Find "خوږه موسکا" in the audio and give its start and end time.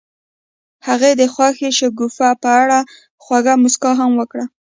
3.23-3.91